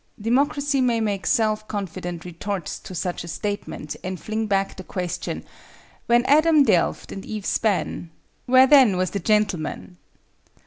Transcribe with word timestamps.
Democracy 0.19 0.81
may 0.81 0.99
make 0.99 1.27
self 1.27 1.67
confident 1.67 2.25
retorts 2.25 2.79
to 2.79 2.95
such 2.95 3.23
a 3.23 3.27
statement 3.27 3.95
and 4.03 4.19
fling 4.19 4.47
back 4.47 4.75
the 4.75 4.83
question—"When 4.83 6.25
Adam 6.25 6.63
delved 6.63 7.11
and 7.11 7.23
Eve 7.23 7.45
span, 7.45 8.09
where 8.47 8.65
then 8.65 8.97
was 8.97 9.11
the 9.11 9.19
gentleman?" 9.19 9.99